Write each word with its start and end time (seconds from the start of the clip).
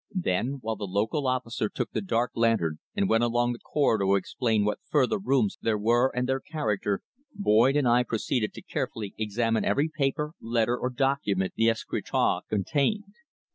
Then, 0.17 0.57
while 0.61 0.75
the 0.77 0.85
local 0.87 1.27
officer 1.27 1.69
took 1.69 1.91
the 1.91 2.01
dark 2.01 2.31
lantern 2.33 2.79
and 2.95 3.07
went 3.07 3.23
along 3.23 3.53
the 3.53 3.59
corridor 3.59 4.03
to 4.03 4.15
explore 4.15 4.57
what 4.65 4.79
further 4.89 5.19
rooms 5.19 5.59
there 5.61 5.77
were, 5.77 6.09
and 6.15 6.27
their 6.27 6.39
character, 6.39 7.01
Boyd 7.35 7.75
and 7.75 7.87
I 7.87 8.01
proceeded 8.01 8.51
to 8.55 8.63
carefully 8.63 9.13
examine 9.19 9.63
every 9.63 9.91
paper, 9.95 10.31
letter 10.41 10.75
or 10.75 10.89
document 10.89 11.53
the 11.55 11.69
escritoire 11.69 12.41
contained. 12.49 13.13